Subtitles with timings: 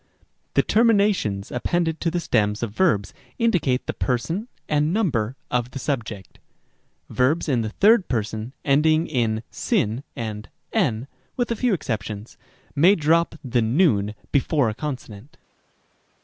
[0.19, 0.25] c.
[0.55, 5.77] The terminations appended to the stems of verbs indicate the person and number of the
[5.77, 6.39] subject.
[7.07, 7.13] Rem.
[7.13, 7.15] d.
[7.15, 9.43] Verbs in the third person ending in
[9.73, 11.05] ow and ev
[11.37, 12.35] (with a few exceptions)
[12.75, 15.37] may drop the v before a consonant.